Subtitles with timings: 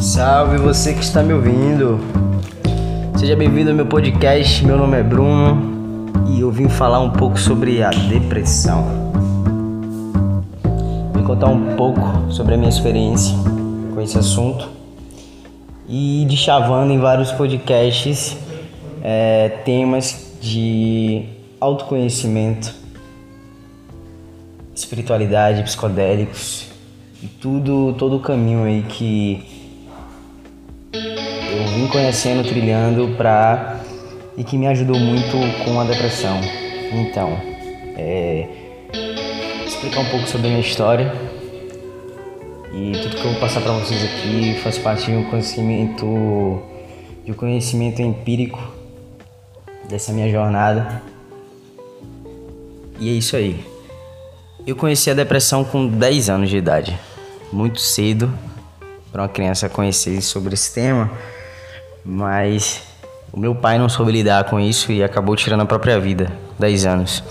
[0.00, 2.00] Salve você que está me ouvindo.
[3.18, 4.64] Seja bem-vindo ao meu podcast.
[4.64, 8.82] Meu nome é Bruno e eu vim falar um pouco sobre a depressão.
[11.14, 13.36] Vim contar um pouco sobre a minha experiência
[13.92, 14.70] com esse assunto
[15.86, 18.38] e de chavando em vários podcasts
[19.02, 21.26] é, temas de
[21.60, 22.74] autoconhecimento,
[24.74, 26.68] espiritualidade, psicodélicos
[27.22, 29.49] e tudo, todo o caminho aí que
[31.80, 33.80] vim conhecendo, trilhando pra
[34.36, 36.38] e que me ajudou muito com a depressão.
[36.92, 37.40] Então,
[37.96, 38.46] é,
[39.66, 41.12] explicar um pouco sobre a minha história
[42.74, 46.62] e tudo que eu vou passar para vocês aqui faz parte de um conhecimento
[47.24, 48.60] de um conhecimento empírico
[49.88, 51.02] dessa minha jornada.
[52.98, 53.64] E é isso aí.
[54.66, 56.98] Eu conheci a depressão com 10 anos de idade
[57.50, 58.32] muito cedo
[59.10, 61.10] para uma criança conhecer sobre esse tema,
[62.04, 62.82] mas
[63.32, 66.86] o meu pai não soube lidar com isso e acabou tirando a própria vida, 10
[66.86, 67.22] anos.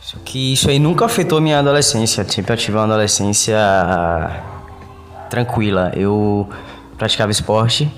[0.00, 3.58] Só que isso aí nunca afetou minha adolescência, sempre tive uma adolescência
[5.28, 5.90] tranquila.
[5.96, 6.48] Eu
[6.96, 7.90] praticava esporte,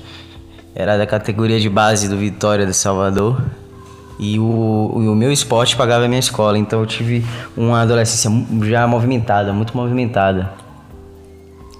[0.75, 3.43] era da categoria de base do Vitória de Salvador.
[4.19, 8.31] E o, o meu esporte pagava a minha escola, então eu tive uma adolescência
[8.63, 10.51] já movimentada, muito movimentada.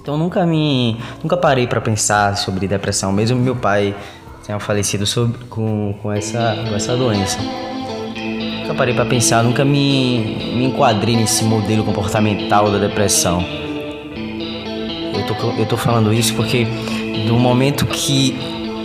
[0.07, 3.93] Então nunca me nunca parei para pensar sobre depressão, mesmo meu pai
[4.45, 7.37] tenha falecido sobre, com, com, essa, com essa doença.
[8.61, 13.43] Nunca parei para pensar, nunca me, me enquadrei nesse modelo comportamental da depressão.
[15.13, 16.65] Eu tô, eu tô falando isso porque
[17.27, 18.33] no momento que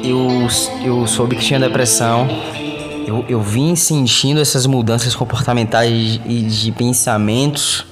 [0.03, 0.49] eu,
[0.85, 2.27] eu soube que tinha depressão,
[3.07, 7.92] eu, eu vim sentindo essas mudanças comportamentais e de pensamentos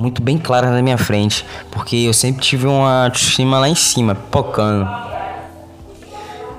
[0.00, 4.14] muito bem clara na minha frente, porque eu sempre tive uma autoestima lá em cima,
[4.14, 4.88] pocando.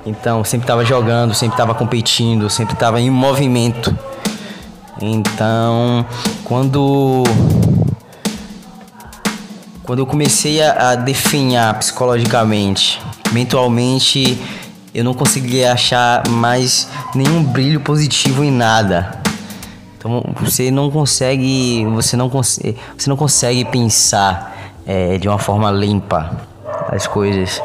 [0.05, 3.95] Então, sempre estava jogando, sempre estava competindo, sempre estava em movimento.
[5.01, 6.05] Então,
[6.43, 7.23] quando
[9.83, 13.01] quando eu comecei a, a definhar psicologicamente,
[13.31, 14.39] mentalmente,
[14.93, 19.20] eu não conseguia achar mais nenhum brilho positivo em nada.
[20.01, 25.69] Então você não consegue, você não consegue, você não consegue pensar é, de uma forma
[25.69, 26.41] limpa
[26.89, 27.61] as coisas.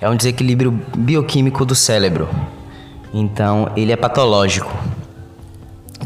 [0.00, 2.28] É um desequilíbrio bioquímico do cérebro.
[3.12, 4.72] Então ele é patológico.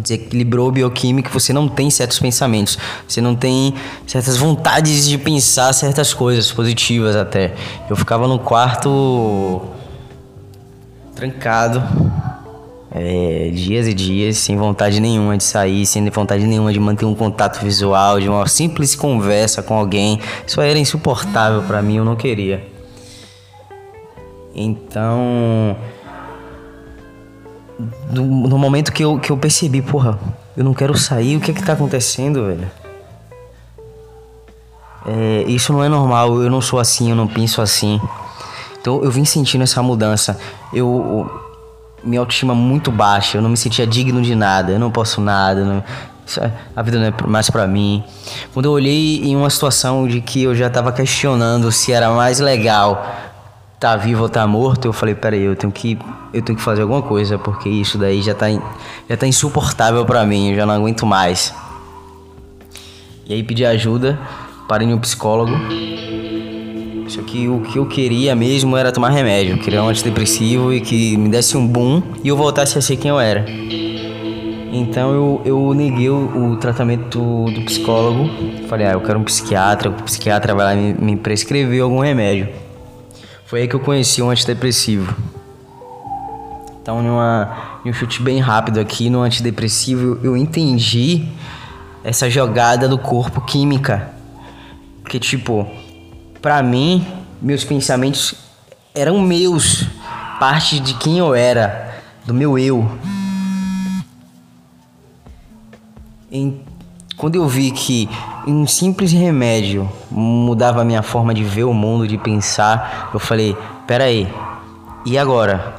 [0.01, 3.75] Desequilibrou o bioquímico, você não tem certos pensamentos, você não tem
[4.07, 7.55] certas vontades de pensar certas coisas positivas até.
[7.91, 9.61] Eu ficava no quarto
[11.15, 11.83] trancado
[13.01, 17.15] é, dias e dias sem vontade nenhuma de sair, sem vontade nenhuma de manter um
[17.15, 20.21] contato visual, de uma simples conversa com alguém.
[20.45, 22.67] Isso era insuportável para mim, eu não queria.
[24.53, 25.77] Então,
[28.11, 30.19] no, no, momento que eu, que eu percebi, porra,
[30.57, 32.69] eu não quero sair, o que é que tá acontecendo, velho?
[35.07, 38.01] É, isso não é normal, eu não sou assim, eu não penso assim.
[38.81, 40.39] Então eu vim sentindo essa mudança.
[40.73, 41.48] Eu
[42.03, 45.65] minha autoestima muito baixa, eu não me sentia digno de nada, eu não posso nada,
[45.65, 45.83] não,
[46.41, 48.05] é, a vida não é mais para mim.
[48.53, 52.41] Quando eu olhei em uma situação de que eu já estava questionando se era mais
[52.41, 53.17] legal
[53.79, 55.97] tá vivo ou tá morto, eu falei, peraí, eu tenho que
[56.33, 58.47] eu tenho que fazer alguma coisa, porque isso daí já tá
[59.09, 61.55] já tá insuportável para mim, eu já não aguento mais.
[63.25, 64.19] E aí pedi ajuda,
[64.69, 65.53] parei em um psicólogo
[67.09, 69.55] só que o que eu queria mesmo era tomar remédio.
[69.55, 72.97] Eu queria um antidepressivo e que me desse um boom e eu voltasse a ser
[72.97, 73.47] quem eu era.
[74.71, 78.29] Então eu, eu neguei o, o tratamento do psicólogo.
[78.69, 79.89] Falei, ah, eu quero um psiquiatra.
[79.89, 82.49] O psiquiatra vai lá me, me prescrever algum remédio.
[83.47, 85.15] Foi aí que eu conheci um antidepressivo.
[86.83, 87.03] Então,
[87.85, 91.27] em um chute bem rápido aqui, no antidepressivo, eu entendi
[92.05, 94.11] essa jogada do corpo química.
[95.03, 95.67] Porque, tipo,
[96.41, 97.07] para mim,
[97.41, 98.35] meus pensamentos
[98.95, 99.87] eram meus,
[100.39, 102.89] parte de quem eu era, do meu eu.
[106.31, 106.61] Em,
[107.17, 108.09] quando eu vi que
[108.47, 113.57] um simples remédio mudava a minha forma de ver o mundo, de pensar, eu falei:
[113.87, 114.29] peraí,
[115.05, 115.77] e agora?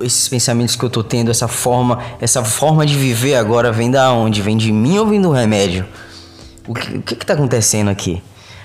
[0.00, 4.12] Esses pensamentos que eu tô tendo, essa forma, essa forma de viver agora vem da
[4.12, 4.42] onde?
[4.42, 5.86] Vem de mim ou vem do remédio?
[6.66, 8.20] O que, o que, que tá acontecendo aqui?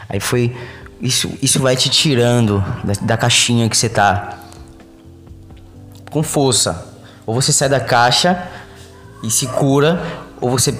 [0.10, 0.56] Aí foi
[1.02, 4.40] isso, isso vai te tirando da, da caixinha que você tá
[6.10, 6.86] com força.
[7.26, 8.48] Ou você sai da caixa
[9.24, 10.02] e se cura,
[10.40, 10.72] ou você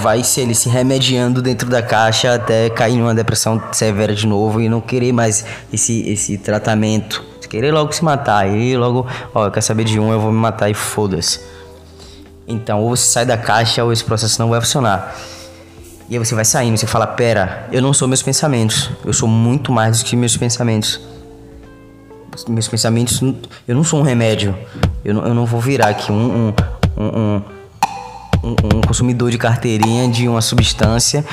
[0.00, 4.60] vai se ele se remediando dentro da caixa até cair numa depressão severa de novo
[4.60, 7.24] e não querer mais esse, esse tratamento.
[7.48, 8.46] Querer logo se matar.
[8.46, 11.40] E logo, ó, eu quero saber de um, eu vou me matar e foda-se.
[12.46, 15.16] Então, ou você sai da caixa ou esse processo não vai funcionar.
[16.10, 18.90] E aí você vai saindo, você fala: Pera, eu não sou meus pensamentos.
[19.04, 21.00] Eu sou muito mais do que meus pensamentos.
[22.48, 23.20] Meus pensamentos,
[23.66, 24.56] eu não sou um remédio.
[25.04, 26.54] Eu não, eu não vou virar aqui um, um,
[26.96, 27.42] um,
[28.42, 31.24] um, um consumidor de carteirinha de uma substância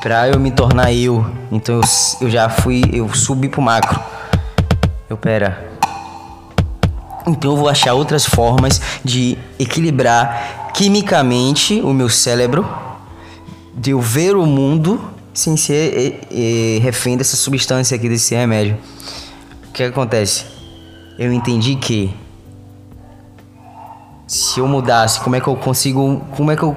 [0.00, 1.26] pra eu me tornar eu.
[1.50, 1.82] Então eu,
[2.22, 4.00] eu já fui, eu subi pro macro.
[5.10, 5.68] Eu, pera.
[7.26, 12.66] Então eu vou achar outras formas de equilibrar quimicamente o meu cérebro,
[13.78, 15.00] de eu ver o mundo
[15.32, 18.76] sem ser e, e, refém dessa substância aqui, desse remédio.
[19.68, 20.44] O que acontece?
[21.16, 22.12] Eu entendi que
[24.26, 26.76] se eu mudasse, como é que eu consigo, como é que eu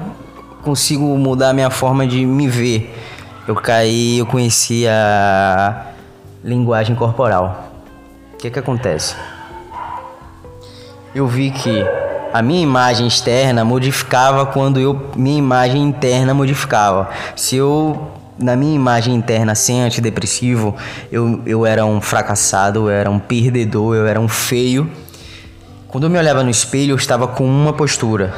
[0.63, 2.95] consigo mudar a minha forma de me ver?
[3.47, 5.87] Eu caí, eu conheci a
[6.43, 7.71] linguagem corporal.
[8.33, 9.15] O que que acontece?
[11.15, 11.83] Eu vi que
[12.33, 17.09] a minha imagem externa modificava quando eu minha imagem interna modificava.
[17.35, 20.75] Se eu na minha imagem interna sem antidepressivo,
[21.11, 24.89] eu, eu era um fracassado, eu era um perdedor, eu era um feio
[25.91, 28.33] quando eu me olhava no espelho, eu estava com uma postura.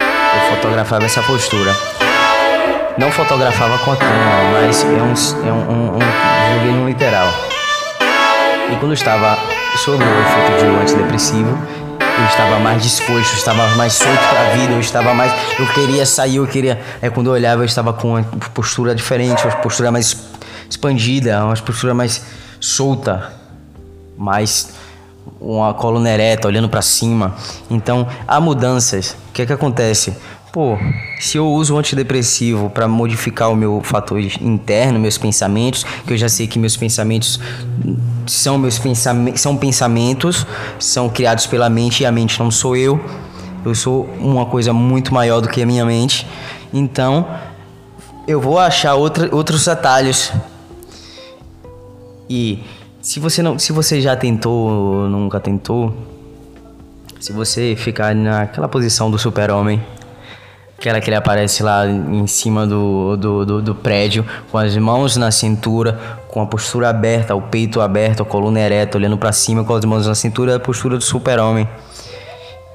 [0.00, 1.72] Eu fotografava essa postura.
[2.98, 7.28] Não fotografava com a câmera, mas é um, é um, um, um joguei no literal.
[8.68, 9.38] E quando eu estava
[9.76, 11.56] sob o efeito de um antidepressivo,
[12.18, 15.32] eu estava mais disposto, eu estava mais solto para a vida, eu estava mais.
[15.58, 16.80] Eu queria sair, eu queria.
[17.02, 18.22] É quando eu olhava, eu estava com uma
[18.54, 20.16] postura diferente, uma postura mais
[20.68, 22.24] expandida, uma postura mais
[22.58, 23.32] solta,
[24.16, 24.74] mais
[25.40, 27.34] uma coluna ereta, olhando para cima.
[27.70, 29.16] Então, há mudanças.
[29.28, 30.16] O que é que acontece?
[30.56, 30.78] Pô,
[31.20, 36.16] se eu uso um antidepressivo para modificar o meu fator interno, meus pensamentos, que eu
[36.16, 37.38] já sei que meus pensamentos
[38.26, 40.46] são meus pensamentos, são pensamentos,
[40.78, 42.98] são criados pela mente e a mente não sou eu.
[43.66, 46.26] Eu sou uma coisa muito maior do que a minha mente.
[46.72, 47.28] Então,
[48.26, 50.32] eu vou achar outra, outros atalhos.
[52.30, 52.64] E
[53.02, 55.94] se você não, se você já tentou, nunca tentou,
[57.20, 59.82] se você ficar naquela posição do super-homem,
[60.86, 65.16] aquela que ele aparece lá em cima do, do, do, do, prédio, com as mãos
[65.16, 65.98] na cintura,
[66.28, 69.84] com a postura aberta, o peito aberto, a coluna ereta, olhando para cima com as
[69.84, 71.68] mãos na cintura, a postura do super-homem.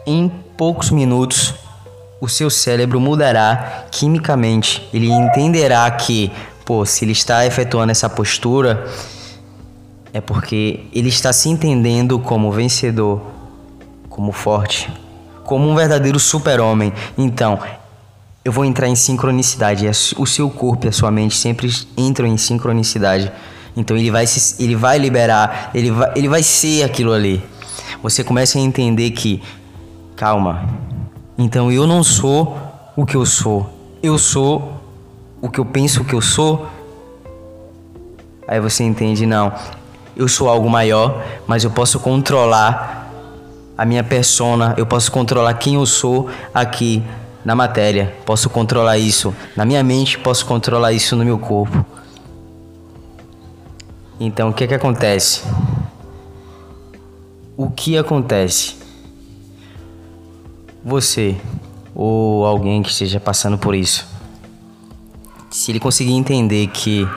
[0.06, 1.54] Em poucos minutos,
[2.20, 4.86] o seu cérebro mudará quimicamente.
[4.94, 6.30] Ele entenderá que,
[6.66, 8.88] pô, se ele está efetuando essa postura,
[10.12, 13.22] é porque ele está se entendendo como vencedor,
[14.10, 14.92] como forte,
[15.46, 16.92] como um verdadeiro super-homem.
[17.18, 17.58] Então,
[18.44, 19.88] eu vou entrar em sincronicidade.
[20.18, 23.32] O seu corpo e a sua mente sempre entram em sincronicidade.
[23.76, 27.44] Então ele vai se, ele vai liberar, ele vai, ele vai ser aquilo ali.
[28.04, 29.42] Você começa a entender que
[30.16, 30.68] calma.
[31.38, 32.58] Então eu não sou
[32.96, 33.70] o que eu sou.
[34.02, 34.74] Eu sou
[35.42, 36.68] o que eu penso que eu sou.
[38.48, 39.54] Aí você entende não
[40.16, 43.10] eu sou algo maior, mas eu posso controlar
[43.78, 47.04] a minha persona, eu posso controlar quem eu sou aqui
[47.44, 51.86] na matéria, posso controlar isso na minha mente, posso controlar isso no meu corpo.
[54.20, 55.42] Então, o que é que acontece?
[57.58, 58.76] O que acontece?
[60.84, 61.38] Você
[61.94, 64.08] ou alguém que esteja passando por isso,
[65.50, 67.08] se ele conseguir entender que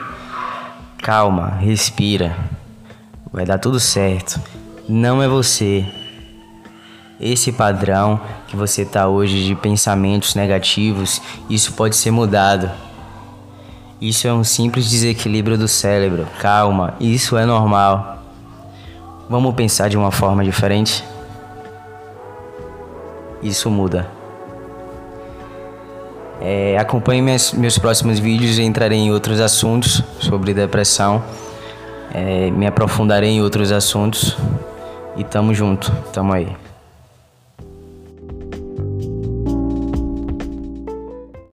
[1.01, 2.35] calma, respira,
[3.31, 4.41] vai dar tudo certo.
[4.87, 5.85] Não é você.
[7.19, 12.69] Esse padrão que você está hoje de pensamentos negativos, isso pode ser mudado.
[14.01, 16.27] Isso é um simples desequilíbrio do cérebro.
[16.39, 18.21] Calma, isso é normal.
[19.29, 21.03] Vamos pensar de uma forma diferente?
[23.41, 24.07] Isso muda.
[26.41, 31.23] É, acompanhe meus, meus próximos vídeos e entrarei em outros assuntos sobre depressão.
[32.13, 34.37] É, me aprofundarei em outros assuntos
[35.15, 36.64] e tamo junto, tamo aí.